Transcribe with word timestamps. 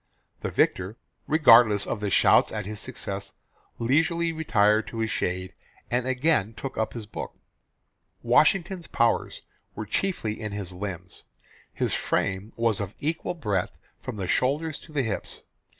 The 0.39 0.49
victor, 0.49 0.97
regardless 1.27 1.85
of 1.85 2.11
shouts 2.11 2.51
at 2.51 2.65
his 2.65 2.79
success, 2.79 3.33
leisurely 3.77 4.31
retired 4.31 4.87
to 4.87 4.97
his 4.97 5.11
shade, 5.11 5.53
and 5.91 6.07
again 6.07 6.55
took 6.55 6.75
up 6.75 6.93
his 6.93 7.05
book. 7.05 7.37
Washington's 8.23 8.87
powers 8.87 9.43
were 9.75 9.85
chiefly 9.85 10.41
in 10.41 10.53
his 10.53 10.73
limbs. 10.73 11.25
His 11.71 11.93
frame 11.93 12.51
was 12.55 12.81
of 12.81 12.95
equal 12.97 13.35
breadth 13.35 13.77
from 13.99 14.15
the 14.17 14.27
shoulders 14.27 14.79
to 14.79 14.91
the 14.91 15.03
hips. 15.03 15.43